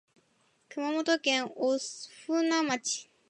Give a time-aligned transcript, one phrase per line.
[0.69, 3.07] 熊本県御船町